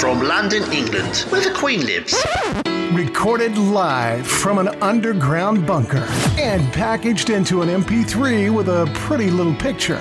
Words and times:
From 0.00 0.20
London, 0.20 0.64
England, 0.72 1.18
where 1.28 1.40
the 1.40 1.54
Queen 1.56 1.86
lives. 1.86 2.12
Recorded 2.92 3.56
live 3.56 4.26
from 4.26 4.58
an 4.58 4.66
underground 4.82 5.64
bunker 5.64 6.04
and 6.36 6.72
packaged 6.72 7.30
into 7.30 7.62
an 7.62 7.68
MP3 7.68 8.52
with 8.52 8.68
a 8.68 8.90
pretty 8.94 9.30
little 9.30 9.54
picture. 9.54 10.00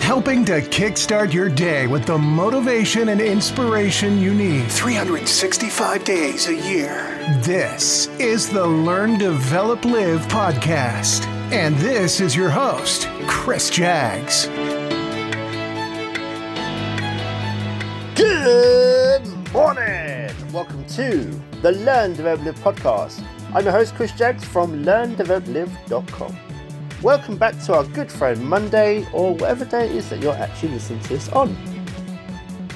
Helping 0.00 0.42
to 0.46 0.62
kickstart 0.62 1.34
your 1.34 1.50
day 1.50 1.86
with 1.86 2.06
the 2.06 2.16
motivation 2.16 3.10
and 3.10 3.20
inspiration 3.20 4.18
you 4.18 4.32
need 4.32 4.66
365 4.72 6.02
days 6.02 6.48
a 6.48 6.54
year. 6.54 7.18
This 7.42 8.06
is 8.18 8.48
the 8.48 8.66
Learn, 8.66 9.18
Develop, 9.18 9.84
Live 9.84 10.22
podcast. 10.28 11.26
And 11.52 11.76
this 11.76 12.22
is 12.22 12.34
your 12.34 12.48
host, 12.48 13.06
Chris 13.26 13.68
Jags. 13.68 14.48
Good 18.46 19.26
morning! 19.52 20.30
Welcome 20.52 20.84
to 20.90 21.24
the 21.62 21.72
Learn, 21.72 22.14
Develop, 22.14 22.44
Live 22.44 22.54
podcast. 22.60 23.26
I'm 23.52 23.64
your 23.64 23.72
host, 23.72 23.96
Chris 23.96 24.12
Jags 24.12 24.44
from 24.44 24.84
LearnDevelopLive.com. 24.84 26.36
Welcome 27.02 27.38
back 27.38 27.60
to 27.64 27.74
our 27.74 27.82
Good 27.82 28.08
friend 28.08 28.40
Monday, 28.48 29.04
or 29.12 29.32
whatever 29.34 29.64
day 29.64 29.86
it 29.86 29.96
is 29.96 30.08
that 30.10 30.22
you're 30.22 30.36
actually 30.36 30.74
listening 30.74 31.00
to 31.00 31.08
this 31.08 31.28
on. 31.30 31.56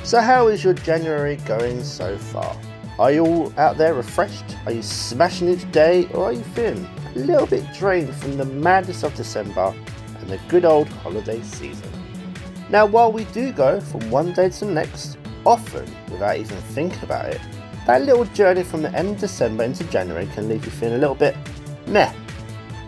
So, 0.03 0.21
how 0.21 0.49
is 0.49 0.65
your 0.65 0.75
January 0.75 1.37
going 1.47 1.85
so 1.85 2.19
far? 2.19 2.57
Are 2.99 3.13
you 3.13 3.25
all 3.25 3.53
out 3.57 3.77
there 3.77 3.95
refreshed? 3.95 4.57
Are 4.67 4.73
you 4.73 4.83
smashing 4.83 5.51
each 5.51 5.71
day, 5.71 6.07
or 6.07 6.25
are 6.25 6.33
you 6.33 6.43
feeling 6.43 6.85
a 7.15 7.19
little 7.21 7.47
bit 7.47 7.65
drained 7.75 8.13
from 8.17 8.37
the 8.37 8.45
madness 8.45 9.05
of 9.05 9.15
December 9.15 9.73
and 10.19 10.29
the 10.29 10.41
good 10.49 10.65
old 10.65 10.89
holiday 10.89 11.41
season? 11.43 11.89
Now, 12.71 12.87
while 12.87 13.13
we 13.13 13.23
do 13.27 13.53
go 13.53 13.81
from 13.81 14.11
one 14.11 14.33
day 14.33 14.49
to 14.49 14.65
the 14.65 14.73
next, 14.73 15.17
often 15.45 15.85
without 16.11 16.37
even 16.37 16.57
thinking 16.59 17.03
about 17.03 17.27
it, 17.27 17.41
that 17.87 18.03
little 18.03 18.25
journey 18.27 18.63
from 18.63 18.83
the 18.83 18.95
end 18.95 19.11
of 19.11 19.19
December 19.19 19.65
into 19.65 19.85
January 19.85 20.27
can 20.27 20.49
leave 20.49 20.65
you 20.65 20.71
feeling 20.71 20.97
a 20.97 20.99
little 20.99 21.15
bit 21.15 21.37
meh. 21.87 22.13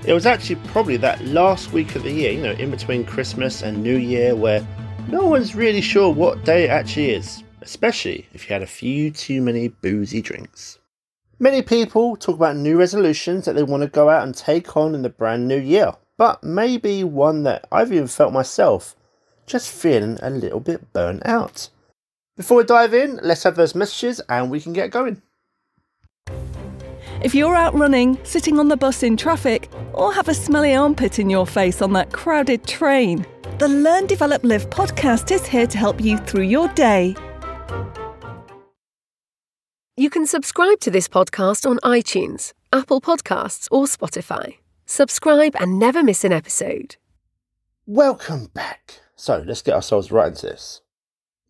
It 0.05 0.12
was 0.12 0.27
actually 0.27 0.56
probably 0.67 0.97
that 0.98 1.25
last 1.25 1.73
week 1.73 1.95
of 1.95 2.03
the 2.03 2.11
year, 2.11 2.33
you 2.33 2.42
know, 2.42 2.53
in 2.53 2.70
between 2.70 3.05
Christmas 3.05 3.62
and 3.62 3.83
New 3.83 3.97
Year, 3.97 4.34
where 4.34 4.67
no 5.08 5.27
one's 5.27 5.55
really 5.55 5.80
sure 5.80 6.12
what 6.12 6.45
day 6.45 6.64
it 6.64 6.70
actually 6.70 7.11
is, 7.11 7.45
especially 7.61 8.28
if 8.33 8.48
you 8.48 8.53
had 8.53 8.62
a 8.62 8.67
few 8.67 9.11
too 9.11 9.41
many 9.41 9.69
boozy 9.69 10.20
drinks. 10.20 10.78
Many 11.39 11.62
people 11.62 12.17
talk 12.17 12.36
about 12.36 12.56
new 12.56 12.78
resolutions 12.78 13.45
that 13.45 13.55
they 13.55 13.62
want 13.62 13.83
to 13.83 13.89
go 13.89 14.08
out 14.08 14.25
and 14.25 14.34
take 14.34 14.77
on 14.77 14.95
in 14.95 15.03
the 15.03 15.08
brand 15.08 15.48
new 15.48 15.58
year, 15.58 15.92
but 16.17 16.45
maybe 16.45 17.03
one 17.03 17.42
that 17.45 17.67
I've 17.73 17.92
even 17.92 18.06
felt 18.06 18.33
myself, 18.33 18.95
just 19.47 19.70
feeling 19.70 20.19
a 20.23 20.30
little 20.30 20.61
bit 20.61 20.92
burnt 20.92 21.27
out. 21.27 21.69
Before 22.34 22.56
we 22.56 22.64
dive 22.64 22.94
in, 22.94 23.20
let's 23.22 23.42
have 23.42 23.56
those 23.56 23.75
messages 23.75 24.20
and 24.28 24.50
we 24.50 24.61
can 24.61 24.72
get 24.72 24.91
going. 24.91 25.20
If 27.22 27.34
you're 27.34 27.55
out 27.55 27.74
running, 27.74 28.19
sitting 28.24 28.58
on 28.58 28.69
the 28.69 28.77
bus 28.77 29.02
in 29.02 29.16
traffic, 29.16 29.70
or 29.92 30.12
have 30.14 30.28
a 30.28 30.34
smelly 30.34 30.74
armpit 30.74 31.19
in 31.19 31.28
your 31.28 31.47
face 31.47 31.83
on 31.83 31.92
that 31.92 32.11
crowded 32.12 32.66
train, 32.66 33.27
the 33.58 33.69
Learn, 33.69 34.06
Develop, 34.06 34.42
Live 34.44 34.70
podcast 34.70 35.30
is 35.30 35.47
here 35.47 35.66
to 35.66 35.78
help 35.78 36.00
you 36.00 36.16
through 36.19 36.44
your 36.44 36.69
day. 36.69 37.14
You 39.96 40.08
can 40.08 40.27
subscribe 40.27 40.80
to 40.80 40.91
this 40.91 41.08
podcast 41.08 41.69
on 41.69 41.78
iTunes, 41.80 42.55
Apple 42.72 43.00
Podcasts, 43.02 43.69
or 43.70 43.84
Spotify. 43.84 44.56
Subscribe 44.86 45.55
and 45.61 45.78
never 45.78 46.02
miss 46.02 46.24
an 46.24 46.33
episode. 46.33 46.96
Welcome 47.86 48.46
back. 48.46 49.00
So 49.17 49.44
let's 49.46 49.62
get 49.62 49.74
ourselves 49.74 50.11
right 50.11 50.28
into 50.28 50.46
this. 50.46 50.81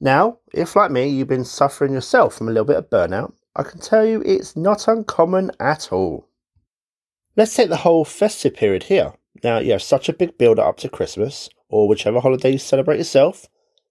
Now, 0.03 0.39
if 0.53 0.75
like 0.75 0.91
me, 0.91 1.07
you've 1.07 1.29
been 1.29 1.45
suffering 1.45 1.93
yourself 1.93 2.35
from 2.35 2.49
a 2.49 2.51
little 2.51 2.65
bit 2.65 2.77
of 2.77 2.91
burnout, 2.91 3.35
I 3.55 3.63
can 3.63 3.79
tell 3.79 4.05
you 4.05 4.21
it's 4.23 4.57
not 4.57 4.89
uncommon 4.89 5.53
at 5.61 5.93
all. 5.93 6.27
Let's 7.37 7.55
take 7.55 7.69
the 7.69 7.77
whole 7.77 8.05
festive 8.05 8.55
period 8.55 8.83
here. 8.83 9.13
Now, 9.45 9.61
you 9.61 9.71
have 9.71 9.83
such 9.83 10.09
a 10.09 10.13
big 10.13 10.37
build 10.39 10.59
up 10.59 10.77
to 10.79 10.89
Christmas, 10.89 11.49
or 11.69 11.87
whichever 11.87 12.19
holiday 12.19 12.51
you 12.51 12.59
celebrate 12.59 12.99
yourself, 12.99 13.47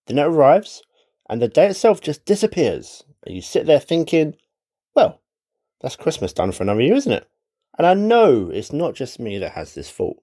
then 0.08 0.20
it 0.20 0.24
arrives, 0.24 0.84
and 1.30 1.42
the 1.42 1.48
day 1.48 1.68
itself 1.68 2.02
just 2.02 2.26
disappears, 2.26 3.06
and 3.26 3.34
you 3.34 3.42
sit 3.42 3.66
there 3.66 3.80
thinking, 3.80 4.36
well, 4.94 5.22
that's 5.80 5.96
Christmas 5.96 6.34
done 6.34 6.52
for 6.52 6.64
another 6.64 6.82
year, 6.82 6.96
isn't 6.96 7.14
it? 7.14 7.30
And 7.78 7.88
I 7.88 7.94
know 7.94 8.50
it's 8.50 8.74
not 8.74 8.96
just 8.96 9.18
me 9.18 9.38
that 9.38 9.54
has 9.54 9.76
this 9.76 9.90
thought. 9.90 10.18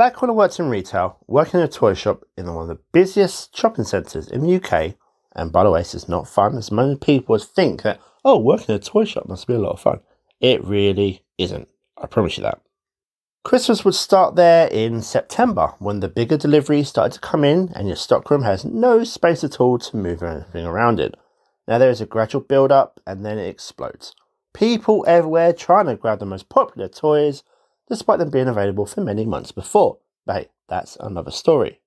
Back 0.00 0.22
when 0.22 0.30
I 0.30 0.32
worked 0.32 0.58
in 0.58 0.70
retail, 0.70 1.18
working 1.26 1.60
in 1.60 1.66
a 1.66 1.68
toy 1.68 1.92
shop 1.92 2.24
in 2.34 2.46
one 2.54 2.62
of 2.62 2.68
the 2.68 2.82
busiest 2.90 3.54
shopping 3.54 3.84
centres 3.84 4.28
in 4.28 4.40
the 4.40 4.54
UK, 4.54 4.94
and 5.36 5.52
by 5.52 5.62
the 5.62 5.70
way, 5.70 5.80
this 5.80 5.94
is 5.94 6.08
not 6.08 6.26
fun, 6.26 6.56
as 6.56 6.72
many 6.72 6.96
people 6.96 7.36
think 7.36 7.82
that, 7.82 8.00
oh, 8.24 8.38
working 8.38 8.74
in 8.74 8.76
a 8.76 8.78
toy 8.78 9.04
shop 9.04 9.28
must 9.28 9.46
be 9.46 9.52
a 9.52 9.58
lot 9.58 9.72
of 9.72 9.80
fun. 9.80 10.00
It 10.40 10.64
really 10.64 11.22
isn't. 11.36 11.68
I 12.02 12.06
promise 12.06 12.38
you 12.38 12.44
that. 12.44 12.62
Christmas 13.44 13.84
would 13.84 13.94
start 13.94 14.36
there 14.36 14.68
in 14.68 15.02
September 15.02 15.74
when 15.80 16.00
the 16.00 16.08
bigger 16.08 16.38
deliveries 16.38 16.88
started 16.88 17.12
to 17.12 17.20
come 17.20 17.44
in 17.44 17.70
and 17.74 17.86
your 17.86 17.96
stockroom 17.96 18.44
has 18.44 18.64
no 18.64 19.04
space 19.04 19.44
at 19.44 19.60
all 19.60 19.78
to 19.80 19.98
move 19.98 20.22
anything 20.22 20.64
around 20.64 20.98
it. 20.98 21.14
Now 21.68 21.76
there 21.76 21.90
is 21.90 22.00
a 22.00 22.06
gradual 22.06 22.40
build 22.40 22.72
up 22.72 23.00
and 23.06 23.22
then 23.22 23.36
it 23.36 23.48
explodes. 23.48 24.14
People 24.54 25.04
everywhere 25.06 25.52
trying 25.52 25.88
to 25.88 25.96
grab 25.96 26.20
the 26.20 26.24
most 26.24 26.48
popular 26.48 26.88
toys 26.88 27.42
despite 27.90 28.20
them 28.20 28.30
being 28.30 28.48
available 28.48 28.86
for 28.86 29.02
many 29.02 29.26
months 29.26 29.52
before. 29.52 29.98
But 30.24 30.36
hey, 30.36 30.48
that's 30.68 30.96
another 31.00 31.32
story. 31.32 31.80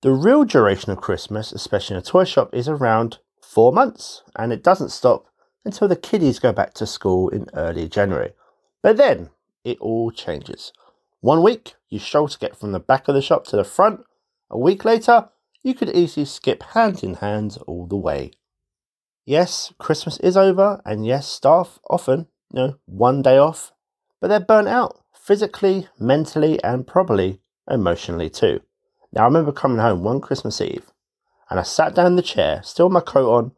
The 0.00 0.12
real 0.12 0.44
duration 0.44 0.90
of 0.90 1.00
Christmas, 1.00 1.52
especially 1.52 1.96
in 1.96 2.02
a 2.02 2.04
toy 2.04 2.24
shop, 2.24 2.54
is 2.54 2.68
around 2.68 3.18
four 3.42 3.72
months, 3.72 4.22
and 4.36 4.52
it 4.52 4.64
doesn't 4.64 4.90
stop 4.90 5.26
until 5.64 5.86
the 5.86 5.96
kiddies 5.96 6.38
go 6.38 6.52
back 6.52 6.72
to 6.74 6.86
school 6.86 7.28
in 7.28 7.46
early 7.54 7.88
January. 7.88 8.32
But 8.82 8.96
then 8.96 9.30
it 9.64 9.78
all 9.80 10.10
changes. 10.10 10.72
One 11.20 11.42
week, 11.42 11.74
you 11.90 11.98
struggle 11.98 12.28
to 12.28 12.38
get 12.38 12.56
from 12.56 12.72
the 12.72 12.80
back 12.80 13.06
of 13.08 13.14
the 13.14 13.22
shop 13.22 13.44
to 13.48 13.56
the 13.56 13.64
front. 13.64 14.00
A 14.50 14.58
week 14.58 14.84
later, 14.84 15.28
you 15.62 15.74
could 15.74 15.94
easily 15.94 16.24
skip 16.24 16.62
hand 16.62 17.02
in 17.02 17.14
hand 17.14 17.58
all 17.66 17.86
the 17.86 17.96
way. 17.96 18.30
Yes, 19.26 19.74
Christmas 19.78 20.18
is 20.20 20.36
over, 20.36 20.80
and 20.86 21.04
yes, 21.04 21.26
staff 21.28 21.80
often, 21.90 22.28
you 22.52 22.60
know, 22.60 22.74
one 22.86 23.20
day 23.20 23.36
off, 23.36 23.72
but 24.20 24.28
they're 24.28 24.40
burnt 24.40 24.68
out 24.68 25.02
physically, 25.28 25.86
mentally, 26.00 26.58
and 26.64 26.86
probably 26.86 27.38
emotionally 27.70 28.30
too. 28.30 28.62
Now, 29.12 29.20
I 29.20 29.24
remember 29.26 29.52
coming 29.52 29.76
home 29.76 30.02
one 30.02 30.22
Christmas 30.22 30.58
Eve, 30.58 30.90
and 31.50 31.60
I 31.60 31.64
sat 31.64 31.94
down 31.94 32.06
in 32.06 32.16
the 32.16 32.22
chair, 32.22 32.62
still 32.64 32.88
my 32.88 33.00
coat 33.00 33.30
on, 33.30 33.52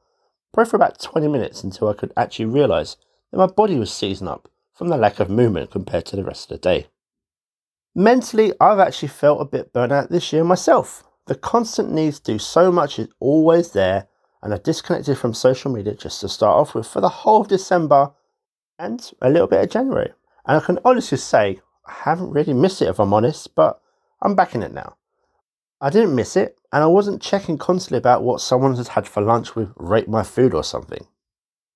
probably 0.53 0.69
for 0.69 0.75
about 0.75 1.01
20 1.01 1.29
minutes 1.29 1.63
until 1.63 1.89
I 1.89 1.95
could 1.95 2.13
actually 2.17 2.47
realise 2.47 2.97
that 3.31 3.39
my 3.39 3.47
body 3.47 3.79
was 3.79 3.93
seizing 3.93 4.27
up 4.27 4.49
from 4.75 4.89
the 4.89 4.97
lack 4.97 5.21
of 5.21 5.31
movement 5.31 5.71
compared 5.71 6.07
to 6.07 6.17
the 6.17 6.25
rest 6.25 6.51
of 6.51 6.61
the 6.61 6.69
day. 6.69 6.89
Mentally, 7.95 8.53
I've 8.61 8.81
actually 8.81 9.09
felt 9.09 9.41
a 9.41 9.45
bit 9.45 9.73
burnt 9.73 9.93
out 9.93 10.11
this 10.11 10.33
year 10.33 10.43
myself. 10.43 11.05
The 11.27 11.37
constant 11.37 11.93
need 11.93 12.15
to 12.15 12.23
do 12.23 12.41
so 12.41 12.73
much 12.73 12.99
is 12.99 13.07
always 13.21 13.71
there, 13.71 14.09
and 14.43 14.53
I've 14.53 14.65
disconnected 14.65 15.17
from 15.19 15.35
social 15.35 15.71
media 15.71 15.95
just 15.95 16.21
to 16.23 16.29
start 16.29 16.57
off 16.57 16.75
with 16.75 16.89
for 16.89 17.01
the 17.01 17.09
whole 17.09 17.43
of 17.43 17.47
December 17.47 18.11
and 18.77 19.09
a 19.23 19.31
little 19.31 19.47
bit 19.47 19.63
of 19.63 19.71
January. 19.71 20.11
And 20.47 20.57
I 20.57 20.61
can 20.61 20.79
honestly 20.85 21.19
say 21.19 21.61
I 21.87 21.93
haven't 21.93 22.31
really 22.31 22.55
missed 22.55 22.83
it 22.83 22.89
if 22.89 22.99
I'm 22.99 23.15
honest, 23.15 23.55
but 23.55 23.81
I'm 24.23 24.35
back 24.35 24.55
in 24.55 24.63
it 24.63 24.73
now. 24.73 24.97
I 25.81 25.91
didn't 25.91 26.15
miss 26.15 26.37
it, 26.37 26.59
and 26.73 26.83
I 26.85 26.87
wasn't 26.87 27.23
checking 27.23 27.57
constantly 27.57 27.99
about 27.99 28.23
what 28.23 28.41
someone 28.41 28.77
has 28.77 28.89
had 28.89 29.09
for 29.09 29.23
lunch 29.23 29.55
with 29.55 29.73
Rate 29.77 30.09
My 30.09 30.23
Food 30.23 30.53
or 30.53 30.63
something. 30.63 31.07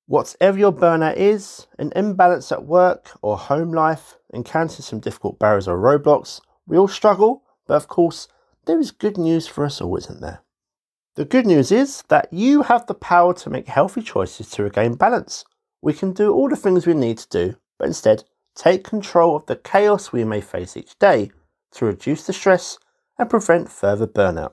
Whatever 0.07 0.59
your 0.59 0.73
burnout 0.73 1.17
is, 1.17 1.67
an 1.79 1.91
imbalance 1.97 2.53
at 2.53 2.67
work 2.67 3.19
or 3.23 3.39
home 3.39 3.73
life, 3.73 4.19
encountering 4.35 4.83
some 4.83 5.01
difficult 5.01 5.39
barriers 5.39 5.67
or 5.67 5.79
roadblocks, 5.79 6.43
we 6.67 6.77
all 6.77 6.89
struggle, 6.89 7.43
but 7.67 7.75
of 7.75 7.89
course, 7.89 8.29
there 8.67 8.79
is 8.79 8.91
good 8.91 9.17
news 9.17 9.47
for 9.47 9.65
us 9.65 9.81
all, 9.81 9.97
isn't 9.97 10.21
there? 10.21 10.41
The 11.17 11.25
good 11.25 11.47
news 11.47 11.73
is 11.73 12.03
that 12.09 12.31
you 12.33 12.63
have 12.63 12.87
the 12.87 12.95
power 12.95 13.33
to 13.35 13.51
make 13.51 13.69
healthy 13.69 14.03
choices 14.03 14.51
to 14.51 14.65
regain 14.65 14.95
balance. 14.95 15.45
We 15.81 15.95
can 15.95 16.13
do 16.13 16.33
all 16.33 16.49
the 16.49 16.57
things 16.57 16.87
we 16.87 16.95
need 16.95 17.19
to 17.19 17.29
do, 17.29 17.57
but 17.79 17.87
instead 17.87 18.25
take 18.55 18.85
control 18.85 19.37
of 19.37 19.47
the 19.47 19.57
chaos 19.57 20.13
we 20.13 20.25
may 20.25 20.41
face 20.41 20.77
each 20.77 20.99
day 20.99 21.31
to 21.73 21.87
reduce 21.87 22.27
the 22.27 22.33
stress 22.33 22.79
and 23.19 23.31
prevent 23.31 23.71
further 23.71 24.07
burnout. 24.07 24.53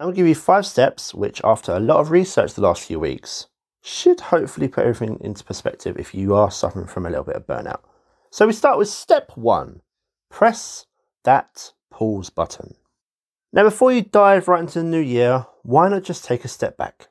Going 0.00 0.14
to 0.14 0.16
give 0.16 0.26
you 0.26 0.34
five 0.34 0.64
steps, 0.64 1.12
which, 1.12 1.40
after 1.44 1.72
a 1.72 1.80
lot 1.80 2.00
of 2.00 2.10
research 2.10 2.54
the 2.54 2.62
last 2.62 2.84
few 2.84 2.98
weeks, 2.98 3.48
should 3.82 4.20
hopefully 4.20 4.68
put 4.68 4.86
everything 4.86 5.18
into 5.20 5.44
perspective 5.44 5.98
if 5.98 6.14
you 6.14 6.34
are 6.34 6.50
suffering 6.50 6.86
from 6.86 7.04
a 7.04 7.10
little 7.10 7.24
bit 7.24 7.36
of 7.36 7.46
burnout. 7.46 7.80
So 8.30 8.46
we 8.46 8.52
start 8.52 8.78
with 8.78 8.88
step 8.88 9.32
one 9.34 9.82
press 10.30 10.86
that 11.24 11.72
pause 11.90 12.30
button. 12.30 12.76
Now, 13.52 13.64
before 13.64 13.92
you 13.92 14.02
dive 14.02 14.48
right 14.48 14.60
into 14.60 14.78
the 14.78 14.84
new 14.84 15.00
year, 15.00 15.46
why 15.62 15.88
not 15.88 16.04
just 16.04 16.24
take 16.24 16.44
a 16.44 16.48
step 16.48 16.76
back? 16.76 17.08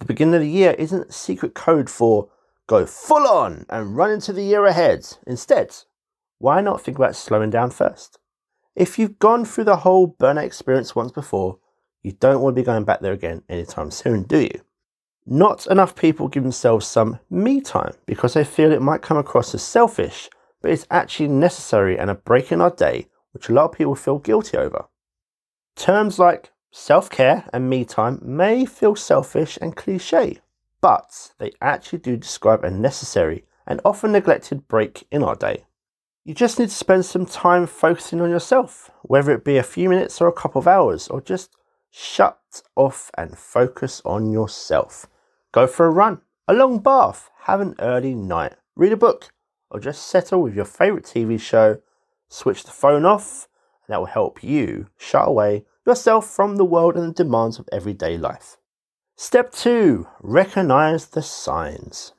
The 0.00 0.04
beginning 0.04 0.34
of 0.34 0.40
the 0.40 0.50
year 0.50 0.72
isn't 0.72 1.14
secret 1.14 1.54
code 1.54 1.88
for 1.88 2.28
go 2.68 2.86
full 2.86 3.26
on 3.26 3.66
and 3.68 3.96
run 3.96 4.12
into 4.12 4.32
the 4.32 4.44
year 4.44 4.64
ahead. 4.66 5.04
Instead, 5.26 5.74
why 6.38 6.60
not 6.60 6.80
think 6.80 6.98
about 6.98 7.16
slowing 7.16 7.50
down 7.50 7.70
first? 7.70 8.18
If 8.76 8.96
you've 8.98 9.18
gone 9.18 9.44
through 9.44 9.64
the 9.64 9.78
whole 9.78 10.14
burnout 10.20 10.44
experience 10.44 10.94
once 10.94 11.10
before, 11.10 11.58
You 12.02 12.12
don't 12.12 12.40
want 12.40 12.54
to 12.54 12.62
be 12.62 12.64
going 12.64 12.84
back 12.84 13.00
there 13.00 13.12
again 13.12 13.42
anytime 13.48 13.90
soon, 13.90 14.22
do 14.22 14.38
you? 14.40 14.60
Not 15.26 15.66
enough 15.66 15.96
people 15.96 16.28
give 16.28 16.44
themselves 16.44 16.86
some 16.86 17.18
me 17.28 17.60
time 17.60 17.94
because 18.06 18.34
they 18.34 18.44
feel 18.44 18.72
it 18.72 18.80
might 18.80 19.02
come 19.02 19.18
across 19.18 19.54
as 19.54 19.62
selfish, 19.62 20.30
but 20.62 20.70
it's 20.70 20.86
actually 20.90 21.28
necessary 21.28 21.98
and 21.98 22.08
a 22.08 22.14
break 22.14 22.52
in 22.52 22.60
our 22.60 22.70
day, 22.70 23.08
which 23.32 23.48
a 23.48 23.52
lot 23.52 23.66
of 23.66 23.72
people 23.72 23.94
feel 23.94 24.18
guilty 24.18 24.56
over. 24.56 24.86
Terms 25.76 26.18
like 26.18 26.52
self 26.70 27.10
care 27.10 27.44
and 27.52 27.68
me 27.68 27.84
time 27.84 28.20
may 28.22 28.64
feel 28.64 28.94
selfish 28.94 29.58
and 29.60 29.76
cliche, 29.76 30.38
but 30.80 31.32
they 31.38 31.52
actually 31.60 31.98
do 31.98 32.16
describe 32.16 32.64
a 32.64 32.70
necessary 32.70 33.44
and 33.66 33.80
often 33.84 34.12
neglected 34.12 34.68
break 34.68 35.06
in 35.10 35.22
our 35.22 35.34
day. 35.34 35.64
You 36.24 36.34
just 36.34 36.58
need 36.58 36.68
to 36.68 36.74
spend 36.74 37.06
some 37.06 37.26
time 37.26 37.66
focusing 37.66 38.20
on 38.20 38.30
yourself, 38.30 38.90
whether 39.02 39.32
it 39.32 39.44
be 39.44 39.56
a 39.56 39.62
few 39.62 39.88
minutes 39.88 40.20
or 40.20 40.28
a 40.28 40.32
couple 40.32 40.58
of 40.58 40.68
hours, 40.68 41.08
or 41.08 41.20
just 41.20 41.56
shut 41.90 42.62
off 42.76 43.10
and 43.16 43.38
focus 43.38 44.02
on 44.04 44.30
yourself. 44.30 45.06
Go 45.52 45.66
for 45.66 45.86
a 45.86 45.90
run, 45.90 46.20
a 46.46 46.52
long 46.52 46.80
bath, 46.80 47.30
have 47.44 47.60
an 47.60 47.74
early 47.78 48.14
night, 48.14 48.56
read 48.76 48.92
a 48.92 48.96
book, 48.96 49.30
or 49.70 49.80
just 49.80 50.06
settle 50.06 50.42
with 50.42 50.54
your 50.54 50.66
favourite 50.66 51.04
TV 51.04 51.40
show, 51.40 51.80
switch 52.28 52.64
the 52.64 52.70
phone 52.70 53.06
off, 53.06 53.48
and 53.86 53.94
that 53.94 53.98
will 53.98 54.06
help 54.06 54.44
you 54.44 54.88
shut 54.98 55.26
away 55.26 55.64
yourself 55.86 56.28
from 56.28 56.56
the 56.56 56.64
world 56.64 56.94
and 56.94 57.08
the 57.08 57.24
demands 57.24 57.58
of 57.58 57.68
everyday 57.72 58.18
life. 58.18 58.57
Step 59.20 59.50
two, 59.50 60.06
recognize 60.20 61.06
the 61.06 61.22
signs. 61.22 62.12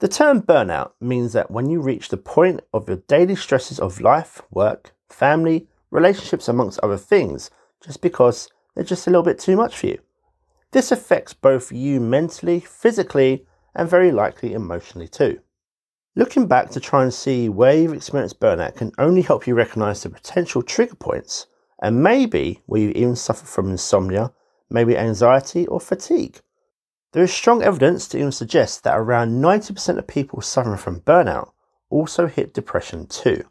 The 0.00 0.06
term 0.06 0.42
burnout 0.42 0.90
means 1.00 1.32
that 1.32 1.50
when 1.50 1.70
you 1.70 1.80
reach 1.80 2.10
the 2.10 2.18
point 2.18 2.60
of 2.74 2.86
your 2.88 2.98
daily 3.08 3.34
stresses 3.34 3.80
of 3.80 4.02
life, 4.02 4.42
work, 4.50 4.94
family, 5.08 5.66
relationships, 5.90 6.46
amongst 6.46 6.78
other 6.80 6.98
things, 6.98 7.50
just 7.82 8.02
because 8.02 8.50
they're 8.74 8.84
just 8.84 9.06
a 9.06 9.10
little 9.10 9.22
bit 9.22 9.38
too 9.38 9.56
much 9.56 9.78
for 9.78 9.86
you. 9.86 9.98
This 10.72 10.92
affects 10.92 11.32
both 11.32 11.72
you 11.72 12.00
mentally, 12.00 12.60
physically, 12.60 13.46
and 13.74 13.88
very 13.88 14.12
likely 14.12 14.52
emotionally 14.52 15.08
too. 15.08 15.40
Looking 16.16 16.46
back 16.46 16.68
to 16.72 16.80
try 16.80 17.02
and 17.02 17.14
see 17.14 17.48
where 17.48 17.74
you've 17.74 17.94
experienced 17.94 18.40
burnout 18.40 18.76
can 18.76 18.92
only 18.98 19.22
help 19.22 19.46
you 19.46 19.54
recognize 19.54 20.02
the 20.02 20.10
potential 20.10 20.62
trigger 20.62 20.96
points 20.96 21.46
and 21.80 22.02
maybe 22.02 22.60
where 22.66 22.82
you 22.82 22.90
even 22.90 23.16
suffer 23.16 23.46
from 23.46 23.70
insomnia, 23.70 24.34
maybe 24.70 24.96
anxiety 24.96 25.66
or 25.66 25.80
fatigue. 25.80 26.40
There 27.12 27.22
is 27.22 27.32
strong 27.32 27.62
evidence 27.62 28.08
to 28.08 28.18
even 28.18 28.32
suggest 28.32 28.84
that 28.84 28.98
around 28.98 29.40
90% 29.40 29.98
of 29.98 30.06
people 30.06 30.40
suffering 30.40 30.76
from 30.76 31.00
burnout 31.00 31.52
also 31.88 32.26
hit 32.26 32.52
depression 32.52 33.06
too. 33.06 33.44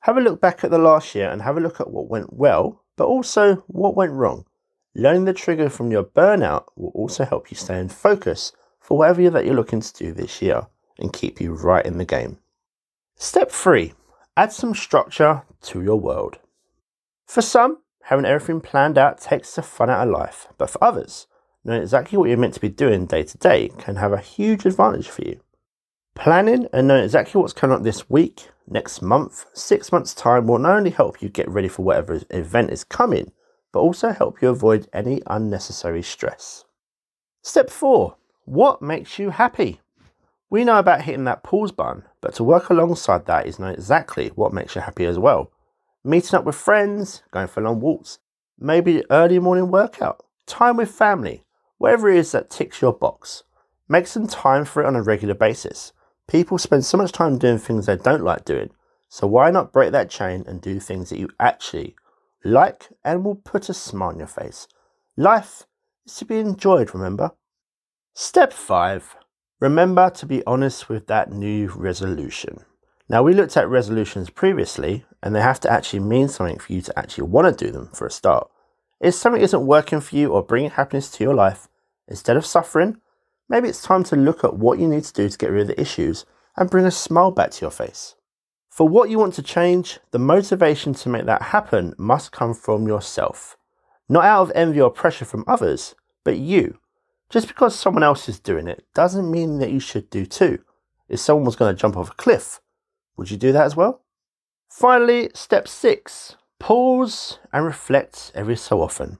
Have 0.00 0.16
a 0.16 0.20
look 0.20 0.40
back 0.40 0.64
at 0.64 0.70
the 0.70 0.78
last 0.78 1.14
year 1.14 1.30
and 1.30 1.42
have 1.42 1.56
a 1.56 1.60
look 1.60 1.80
at 1.80 1.90
what 1.90 2.08
went 2.08 2.32
well, 2.32 2.84
but 2.96 3.06
also 3.06 3.56
what 3.66 3.96
went 3.96 4.12
wrong. 4.12 4.44
Learning 4.94 5.24
the 5.24 5.32
trigger 5.32 5.68
from 5.68 5.90
your 5.90 6.04
burnout 6.04 6.66
will 6.76 6.92
also 6.94 7.24
help 7.24 7.50
you 7.50 7.56
stay 7.56 7.78
in 7.78 7.88
focus 7.88 8.52
for 8.80 8.98
whatever 8.98 9.30
that 9.30 9.44
you're 9.44 9.54
looking 9.54 9.80
to 9.80 9.92
do 9.92 10.12
this 10.12 10.42
year 10.42 10.66
and 10.98 11.12
keep 11.12 11.40
you 11.40 11.54
right 11.54 11.86
in 11.86 11.98
the 11.98 12.04
game. 12.04 12.38
Step 13.16 13.50
3 13.50 13.92
Add 14.36 14.52
some 14.52 14.74
structure 14.74 15.42
to 15.62 15.82
your 15.82 15.98
world. 15.98 16.38
For 17.26 17.42
some, 17.42 17.78
having 18.08 18.24
everything 18.24 18.58
planned 18.58 18.96
out 18.96 19.20
takes 19.20 19.54
the 19.54 19.60
fun 19.60 19.90
out 19.90 20.08
of 20.08 20.10
life, 20.10 20.46
but 20.56 20.70
for 20.70 20.82
others, 20.82 21.26
knowing 21.62 21.82
exactly 21.82 22.16
what 22.16 22.26
you're 22.26 22.38
meant 22.38 22.54
to 22.54 22.60
be 22.60 22.68
doing 22.70 23.04
day 23.04 23.22
to 23.22 23.36
day 23.36 23.70
can 23.76 23.96
have 23.96 24.14
a 24.14 24.18
huge 24.18 24.64
advantage 24.64 25.06
for 25.06 25.20
you. 25.20 25.38
Planning 26.14 26.66
and 26.72 26.88
knowing 26.88 27.04
exactly 27.04 27.38
what's 27.38 27.52
coming 27.52 27.76
up 27.76 27.82
this 27.82 28.08
week, 28.08 28.48
next 28.66 29.02
month, 29.02 29.44
six 29.52 29.92
months' 29.92 30.14
time 30.14 30.46
will 30.46 30.58
not 30.58 30.78
only 30.78 30.88
help 30.88 31.20
you 31.20 31.28
get 31.28 31.50
ready 31.50 31.68
for 31.68 31.82
whatever 31.82 32.18
event 32.30 32.70
is 32.70 32.82
coming, 32.82 33.30
but 33.72 33.80
also 33.80 34.08
help 34.08 34.40
you 34.40 34.48
avoid 34.48 34.88
any 34.94 35.20
unnecessary 35.26 36.02
stress. 36.02 36.64
Step 37.42 37.68
four 37.68 38.16
What 38.46 38.80
makes 38.80 39.18
you 39.18 39.28
happy? 39.28 39.82
We 40.48 40.64
know 40.64 40.78
about 40.78 41.02
hitting 41.02 41.24
that 41.24 41.42
pause 41.42 41.72
button, 41.72 42.04
but 42.22 42.34
to 42.36 42.42
work 42.42 42.70
alongside 42.70 43.26
that 43.26 43.46
is 43.46 43.58
knowing 43.58 43.74
exactly 43.74 44.28
what 44.28 44.54
makes 44.54 44.74
you 44.74 44.80
happy 44.80 45.04
as 45.04 45.18
well. 45.18 45.52
Meeting 46.08 46.38
up 46.38 46.44
with 46.44 46.54
friends, 46.56 47.22
going 47.30 47.48
for 47.48 47.62
long 47.62 47.80
walks, 47.80 48.18
maybe 48.58 49.04
early 49.10 49.38
morning 49.38 49.70
workout, 49.70 50.24
time 50.46 50.78
with 50.78 50.90
family, 50.90 51.44
Whatever 51.78 52.10
it 52.10 52.18
is 52.18 52.32
that 52.32 52.50
ticks 52.50 52.82
your 52.82 52.92
box, 52.92 53.44
make 53.88 54.08
some 54.08 54.26
time 54.26 54.64
for 54.64 54.82
it 54.82 54.86
on 54.86 54.96
a 54.96 55.02
regular 55.02 55.34
basis. 55.34 55.92
People 56.26 56.58
spend 56.58 56.84
so 56.84 56.98
much 56.98 57.12
time 57.12 57.38
doing 57.38 57.58
things 57.58 57.86
they 57.86 57.96
don't 57.96 58.24
like 58.24 58.44
doing, 58.44 58.70
so 59.08 59.26
why 59.28 59.50
not 59.50 59.72
break 59.72 59.92
that 59.92 60.10
chain 60.10 60.44
and 60.46 60.60
do 60.60 60.80
things 60.80 61.08
that 61.08 61.20
you 61.20 61.28
actually 61.38 61.94
like 62.44 62.88
and 63.04 63.24
will 63.24 63.36
put 63.36 63.68
a 63.68 63.74
smile 63.74 64.08
on 64.08 64.18
your 64.18 64.26
face? 64.26 64.66
Life 65.16 65.66
is 66.04 66.16
to 66.16 66.24
be 66.24 66.38
enjoyed, 66.38 66.92
remember? 66.94 67.30
Step 68.14 68.52
5 68.52 69.16
Remember 69.60 70.10
to 70.10 70.26
be 70.26 70.44
honest 70.46 70.88
with 70.88 71.06
that 71.06 71.30
new 71.30 71.68
resolution. 71.68 72.64
Now, 73.10 73.22
we 73.22 73.32
looked 73.32 73.56
at 73.56 73.68
resolutions 73.68 74.28
previously, 74.28 75.06
and 75.22 75.34
they 75.34 75.40
have 75.40 75.60
to 75.60 75.72
actually 75.72 76.00
mean 76.00 76.28
something 76.28 76.58
for 76.58 76.72
you 76.72 76.82
to 76.82 76.98
actually 76.98 77.24
want 77.24 77.58
to 77.58 77.64
do 77.64 77.72
them 77.72 77.88
for 77.94 78.06
a 78.06 78.10
start. 78.10 78.50
If 79.00 79.14
something 79.14 79.40
isn't 79.40 79.66
working 79.66 80.00
for 80.00 80.14
you 80.14 80.32
or 80.32 80.42
bringing 80.42 80.70
happiness 80.70 81.10
to 81.12 81.24
your 81.24 81.34
life, 81.34 81.68
instead 82.06 82.36
of 82.36 82.44
suffering, 82.44 83.00
maybe 83.48 83.68
it's 83.68 83.80
time 83.80 84.04
to 84.04 84.16
look 84.16 84.44
at 84.44 84.56
what 84.56 84.78
you 84.78 84.86
need 84.86 85.04
to 85.04 85.12
do 85.12 85.28
to 85.28 85.38
get 85.38 85.50
rid 85.50 85.62
of 85.62 85.68
the 85.68 85.80
issues 85.80 86.26
and 86.56 86.68
bring 86.68 86.84
a 86.84 86.90
smile 86.90 87.30
back 87.30 87.50
to 87.52 87.62
your 87.62 87.70
face. 87.70 88.14
For 88.68 88.86
what 88.86 89.08
you 89.08 89.18
want 89.18 89.34
to 89.34 89.42
change, 89.42 90.00
the 90.10 90.18
motivation 90.18 90.92
to 90.94 91.08
make 91.08 91.24
that 91.24 91.42
happen 91.42 91.94
must 91.96 92.30
come 92.30 92.52
from 92.52 92.86
yourself. 92.86 93.56
Not 94.08 94.24
out 94.24 94.42
of 94.42 94.52
envy 94.54 94.80
or 94.80 94.90
pressure 94.90 95.24
from 95.24 95.44
others, 95.46 95.94
but 96.24 96.38
you. 96.38 96.78
Just 97.30 97.48
because 97.48 97.74
someone 97.74 98.02
else 98.02 98.28
is 98.28 98.38
doing 98.38 98.68
it 98.68 98.84
doesn't 98.94 99.30
mean 99.30 99.58
that 99.58 99.70
you 99.70 99.80
should 99.80 100.10
do 100.10 100.26
too. 100.26 100.58
If 101.08 101.20
someone 101.20 101.44
was 101.44 101.56
going 101.56 101.74
to 101.74 101.80
jump 101.80 101.96
off 101.96 102.10
a 102.10 102.14
cliff, 102.14 102.60
would 103.18 103.30
you 103.30 103.36
do 103.36 103.52
that 103.52 103.66
as 103.66 103.76
well? 103.76 104.02
Finally, 104.70 105.30
step 105.34 105.68
six 105.68 106.36
Pause 106.58 107.38
and 107.52 107.64
reflect 107.64 108.32
every 108.34 108.56
so 108.56 108.82
often. 108.82 109.18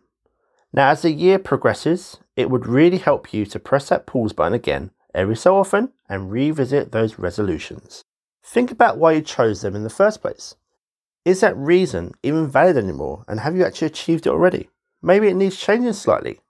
Now, 0.73 0.91
as 0.91 1.03
the 1.03 1.13
year 1.13 1.39
progresses, 1.39 2.19
it 2.37 2.51
would 2.51 2.67
really 2.67 2.99
help 2.99 3.33
you 3.33 3.47
to 3.47 3.61
press 3.61 3.89
that 3.89 4.07
pause 4.07 4.33
button 4.33 4.55
again 4.55 4.91
every 5.15 5.37
so 5.37 5.57
often 5.57 5.93
and 6.09 6.31
revisit 6.31 6.93
those 6.93 7.19
resolutions. 7.19 8.03
Think 8.45 8.71
about 8.71 8.99
why 8.99 9.13
you 9.13 9.23
chose 9.23 9.63
them 9.63 9.75
in 9.75 9.85
the 9.85 9.91
first 9.91 10.21
place. 10.21 10.57
Is 11.25 11.41
that 11.41 11.57
reason 11.57 12.13
even 12.23 12.49
valid 12.49 12.77
anymore 12.77 13.25
and 13.29 13.41
have 13.41 13.57
you 13.57 13.65
actually 13.65 13.87
achieved 13.87 14.27
it 14.27 14.31
already? 14.31 14.69
Maybe 15.01 15.29
it 15.29 15.35
needs 15.35 15.57
changing 15.57 15.93
slightly. 15.93 16.41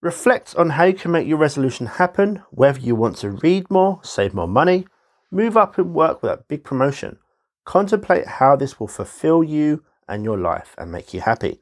Reflect 0.00 0.54
on 0.56 0.70
how 0.70 0.84
you 0.84 0.94
can 0.94 1.12
make 1.12 1.26
your 1.26 1.38
resolution 1.38 1.86
happen, 1.86 2.42
whether 2.50 2.80
you 2.80 2.94
want 2.94 3.16
to 3.18 3.30
read 3.30 3.70
more, 3.70 4.00
save 4.02 4.34
more 4.34 4.48
money, 4.48 4.86
move 5.34 5.56
up 5.56 5.78
in 5.78 5.92
work 5.92 6.22
with 6.22 6.30
that 6.30 6.48
big 6.48 6.62
promotion. 6.62 7.18
Contemplate 7.64 8.26
how 8.26 8.54
this 8.54 8.78
will 8.78 8.86
fulfill 8.86 9.42
you 9.42 9.82
and 10.08 10.22
your 10.22 10.38
life 10.38 10.74
and 10.78 10.92
make 10.92 11.12
you 11.12 11.20
happy. 11.20 11.60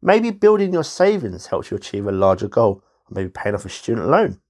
Maybe 0.00 0.30
building 0.30 0.72
your 0.72 0.84
savings 0.84 1.46
helps 1.46 1.70
you 1.70 1.76
achieve 1.76 2.06
a 2.06 2.12
larger 2.12 2.48
goal, 2.48 2.84
or 3.10 3.14
maybe 3.14 3.30
paying 3.30 3.54
off 3.54 3.64
a 3.64 3.68
student 3.68 4.06
loan. 4.08 4.40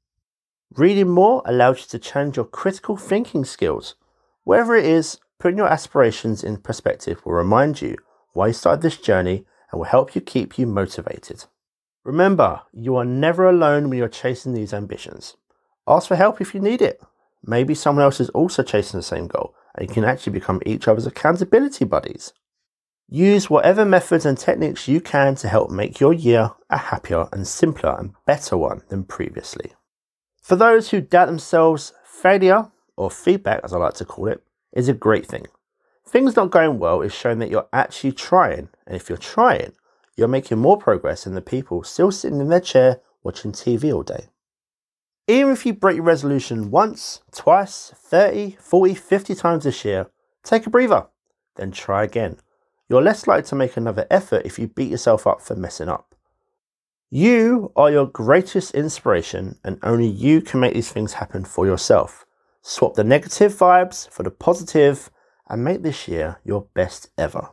Reading 0.76 1.08
more 1.08 1.42
allows 1.46 1.80
you 1.80 1.86
to 1.88 1.98
change 1.98 2.36
your 2.36 2.44
critical 2.44 2.96
thinking 2.96 3.44
skills. 3.44 3.94
Wherever 4.44 4.76
it 4.76 4.84
is, 4.84 5.18
putting 5.38 5.56
your 5.56 5.68
aspirations 5.68 6.44
in 6.44 6.58
perspective 6.58 7.24
will 7.24 7.32
remind 7.32 7.80
you 7.80 7.96
why 8.34 8.48
you 8.48 8.52
started 8.52 8.82
this 8.82 8.98
journey 8.98 9.46
and 9.70 9.78
will 9.78 9.86
help 9.86 10.14
you 10.14 10.20
keep 10.20 10.58
you 10.58 10.66
motivated. 10.66 11.46
Remember, 12.04 12.62
you 12.72 12.96
are 12.96 13.04
never 13.04 13.48
alone 13.48 13.88
when 13.88 13.98
you're 13.98 14.08
chasing 14.08 14.52
these 14.52 14.74
ambitions. 14.74 15.36
Ask 15.86 16.08
for 16.08 16.16
help 16.16 16.40
if 16.40 16.54
you 16.54 16.60
need 16.60 16.82
it. 16.82 17.00
Maybe 17.44 17.74
someone 17.74 18.04
else 18.04 18.20
is 18.20 18.30
also 18.30 18.62
chasing 18.62 18.98
the 18.98 19.02
same 19.04 19.26
goal 19.26 19.54
and 19.74 19.88
you 19.88 19.94
can 19.94 20.04
actually 20.04 20.32
become 20.32 20.60
each 20.66 20.88
other's 20.88 21.06
accountability 21.06 21.84
buddies. 21.84 22.32
Use 23.08 23.48
whatever 23.48 23.84
methods 23.84 24.26
and 24.26 24.36
techniques 24.36 24.88
you 24.88 25.00
can 25.00 25.34
to 25.36 25.48
help 25.48 25.70
make 25.70 26.00
your 26.00 26.12
year 26.12 26.50
a 26.68 26.76
happier 26.76 27.26
and 27.32 27.46
simpler 27.46 27.96
and 27.98 28.12
better 28.26 28.56
one 28.56 28.82
than 28.88 29.04
previously. 29.04 29.72
For 30.42 30.56
those 30.56 30.90
who 30.90 31.00
doubt 31.00 31.26
themselves, 31.26 31.94
failure, 32.04 32.70
or 32.96 33.10
feedback 33.10 33.60
as 33.64 33.72
I 33.72 33.78
like 33.78 33.94
to 33.94 34.04
call 34.04 34.28
it, 34.28 34.42
is 34.72 34.88
a 34.88 34.94
great 34.94 35.26
thing. 35.26 35.46
Things 36.06 36.36
not 36.36 36.50
going 36.50 36.78
well 36.78 37.00
is 37.00 37.14
showing 37.14 37.38
that 37.38 37.50
you're 37.50 37.68
actually 37.72 38.12
trying, 38.12 38.68
and 38.86 38.96
if 38.96 39.08
you're 39.08 39.18
trying, 39.18 39.72
you're 40.16 40.28
making 40.28 40.58
more 40.58 40.76
progress 40.76 41.24
than 41.24 41.34
the 41.34 41.40
people 41.40 41.82
still 41.84 42.10
sitting 42.10 42.40
in 42.40 42.48
their 42.48 42.60
chair 42.60 43.00
watching 43.22 43.52
TV 43.52 43.94
all 43.94 44.02
day. 44.02 44.28
Even 45.28 45.52
if 45.52 45.64
you 45.64 45.74
break 45.74 45.96
your 45.96 46.04
resolution 46.04 46.70
once, 46.70 47.20
twice, 47.30 47.92
30, 47.94 48.56
40, 48.58 48.94
50 48.94 49.34
times 49.34 49.64
this 49.64 49.84
year, 49.84 50.10
take 50.42 50.66
a 50.66 50.70
breather, 50.70 51.06
then 51.56 51.70
try 51.70 52.02
again 52.02 52.38
you're 52.88 53.02
less 53.02 53.26
likely 53.26 53.46
to 53.48 53.54
make 53.54 53.76
another 53.76 54.06
effort 54.10 54.46
if 54.46 54.58
you 54.58 54.66
beat 54.66 54.90
yourself 54.90 55.26
up 55.26 55.42
for 55.42 55.54
messing 55.54 55.88
up. 55.88 56.14
You 57.10 57.72
are 57.76 57.90
your 57.90 58.06
greatest 58.06 58.74
inspiration, 58.74 59.58
and 59.64 59.78
only 59.82 60.06
you 60.06 60.40
can 60.40 60.60
make 60.60 60.74
these 60.74 60.90
things 60.90 61.14
happen 61.14 61.44
for 61.44 61.66
yourself. 61.66 62.26
Swap 62.62 62.94
the 62.94 63.04
negative 63.04 63.54
vibes 63.54 64.08
for 64.10 64.22
the 64.22 64.30
positive 64.30 65.10
and 65.48 65.64
make 65.64 65.82
this 65.82 66.08
year 66.08 66.40
your 66.44 66.66
best 66.74 67.10
ever. 67.16 67.50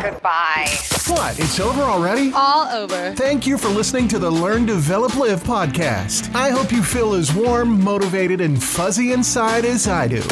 Goodbye. 0.00 0.66
What? 1.08 1.38
It's 1.38 1.60
over 1.60 1.82
already? 1.82 2.32
All 2.34 2.66
over. 2.68 3.12
Thank 3.12 3.46
you 3.46 3.58
for 3.58 3.68
listening 3.68 4.08
to 4.08 4.18
the 4.18 4.30
Learn, 4.30 4.64
Develop, 4.64 5.14
Live 5.16 5.42
podcast. 5.42 6.34
I 6.34 6.48
hope 6.48 6.72
you 6.72 6.82
feel 6.82 7.12
as 7.12 7.34
warm, 7.34 7.84
motivated, 7.84 8.40
and 8.40 8.62
fuzzy 8.62 9.12
inside 9.12 9.66
as 9.66 9.86
I 9.88 10.08
do. 10.08 10.22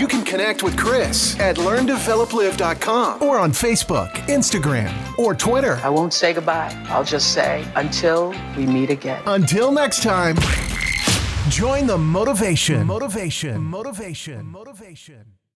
You 0.00 0.08
can 0.08 0.24
connect 0.24 0.62
with 0.62 0.78
Chris 0.78 1.38
at 1.38 1.56
learndeveloplive.com 1.56 3.22
or 3.22 3.38
on 3.38 3.52
Facebook, 3.52 4.10
Instagram, 4.28 4.90
or 5.18 5.34
Twitter. 5.34 5.78
I 5.82 5.90
won't 5.90 6.14
say 6.14 6.32
goodbye. 6.32 6.74
I'll 6.88 7.04
just 7.04 7.34
say 7.34 7.70
until 7.76 8.34
we 8.56 8.64
meet 8.64 8.88
again. 8.88 9.22
Until 9.26 9.70
next 9.70 10.02
time, 10.02 10.36
join 11.50 11.86
the 11.86 11.98
motivation. 11.98 12.86
Motivation. 12.86 13.62
Motivation. 13.62 14.46
Motivation. 14.46 15.39